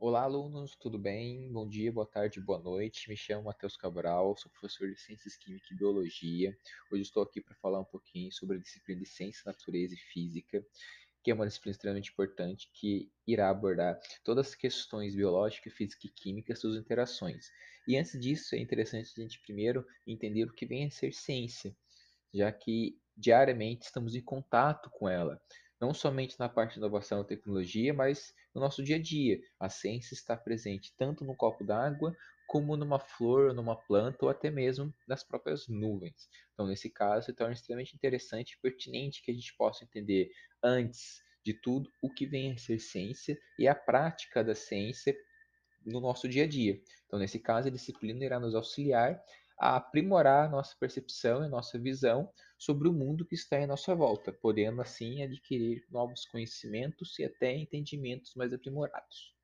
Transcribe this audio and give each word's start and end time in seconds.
Olá, 0.00 0.22
alunos, 0.22 0.76
tudo 0.76 0.96
bem? 0.96 1.50
Bom 1.50 1.68
dia, 1.68 1.90
boa 1.90 2.06
tarde, 2.06 2.40
boa 2.40 2.60
noite. 2.60 3.08
Me 3.08 3.16
chamo 3.16 3.46
Matheus 3.46 3.76
Cabral, 3.76 4.36
sou 4.36 4.48
professor 4.52 4.88
de 4.88 4.96
Ciências 4.96 5.34
Química 5.36 5.66
e 5.72 5.76
Biologia. 5.76 6.56
Hoje 6.88 7.02
estou 7.02 7.20
aqui 7.20 7.40
para 7.40 7.56
falar 7.56 7.80
um 7.80 7.84
pouquinho 7.84 8.30
sobre 8.30 8.58
a 8.58 8.60
disciplina 8.60 9.02
de 9.02 9.08
Ciência, 9.08 9.42
Natureza 9.44 9.94
e 9.94 9.96
Física, 9.96 10.64
que 11.20 11.32
é 11.32 11.34
uma 11.34 11.48
disciplina 11.48 11.72
extremamente 11.72 12.12
importante 12.12 12.70
que 12.72 13.10
irá 13.26 13.50
abordar 13.50 13.98
todas 14.22 14.50
as 14.50 14.54
questões 14.54 15.16
biológicas, 15.16 15.72
física 15.72 16.06
e 16.06 16.10
química, 16.10 16.54
suas 16.54 16.76
interações. 16.76 17.50
E 17.88 17.96
antes 17.96 18.20
disso, 18.20 18.54
é 18.54 18.58
interessante 18.60 19.12
a 19.16 19.20
gente 19.20 19.40
primeiro 19.40 19.84
entender 20.06 20.44
o 20.44 20.54
que 20.54 20.64
vem 20.64 20.86
a 20.86 20.90
ser 20.92 21.12
ciência, 21.12 21.76
já 22.32 22.52
que 22.52 22.96
diariamente 23.16 23.86
estamos 23.86 24.14
em 24.14 24.22
contato 24.22 24.90
com 24.90 25.08
ela 25.08 25.42
não 25.80 25.94
somente 25.94 26.38
na 26.38 26.48
parte 26.48 26.72
de 26.72 26.78
inovação 26.78 27.22
e 27.22 27.26
tecnologia, 27.26 27.94
mas 27.94 28.34
no 28.54 28.60
nosso 28.60 28.82
dia 28.82 28.96
a 28.96 29.02
dia. 29.02 29.40
A 29.60 29.68
ciência 29.68 30.14
está 30.14 30.36
presente 30.36 30.94
tanto 30.96 31.24
no 31.24 31.36
copo 31.36 31.64
d'água, 31.64 32.16
como 32.46 32.76
numa 32.76 32.98
flor, 32.98 33.52
numa 33.52 33.76
planta 33.76 34.24
ou 34.24 34.30
até 34.30 34.50
mesmo 34.50 34.92
nas 35.06 35.22
próprias 35.22 35.68
nuvens. 35.68 36.28
Então, 36.54 36.66
nesse 36.66 36.90
caso, 36.90 37.26
se 37.26 37.34
torna 37.34 37.52
extremamente 37.52 37.94
interessante 37.94 38.52
e 38.52 38.60
pertinente 38.60 39.22
que 39.22 39.30
a 39.30 39.34
gente 39.34 39.54
possa 39.56 39.84
entender 39.84 40.30
antes 40.62 41.22
de 41.44 41.54
tudo 41.54 41.90
o 42.02 42.12
que 42.12 42.26
vem 42.26 42.52
a 42.52 42.58
ser 42.58 42.78
ciência 42.78 43.38
e 43.58 43.68
a 43.68 43.74
prática 43.74 44.42
da 44.42 44.54
ciência 44.54 45.14
no 45.84 46.00
nosso 46.00 46.28
dia 46.28 46.44
a 46.44 46.46
dia. 46.48 46.80
Então, 47.06 47.18
nesse 47.18 47.38
caso, 47.38 47.68
a 47.68 47.70
disciplina 47.70 48.24
irá 48.24 48.40
nos 48.40 48.54
auxiliar 48.54 49.22
a 49.58 49.76
aprimorar 49.76 50.50
nossa 50.50 50.76
percepção 50.78 51.44
e 51.44 51.48
nossa 51.48 51.78
visão 51.78 52.32
sobre 52.58 52.88
o 52.88 52.92
mundo 52.92 53.24
que 53.26 53.34
está 53.34 53.60
em 53.60 53.66
nossa 53.66 53.94
volta, 53.94 54.32
podendo 54.32 54.80
assim 54.82 55.22
adquirir 55.22 55.84
novos 55.90 56.24
conhecimentos 56.26 57.18
e 57.18 57.24
até 57.24 57.54
entendimentos 57.56 58.34
mais 58.34 58.52
aprimorados. 58.52 59.37